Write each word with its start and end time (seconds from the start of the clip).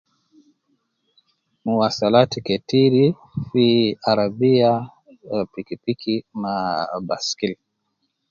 Mwasalaat 1.69 2.31
ketiri 2.45 3.05
fi 3.47 3.65
arabiya 4.11 4.71
wa 5.31 5.39
piki 5.51 5.75
piki 5.83 6.15
ma 6.41 6.53
baskili. 7.07 7.55